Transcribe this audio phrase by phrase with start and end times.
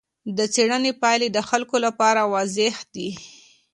[0.37, 3.09] د څېړنې پایلې د خلکو لپاره واضح دي.